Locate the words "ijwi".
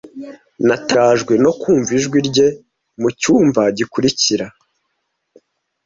1.99-2.17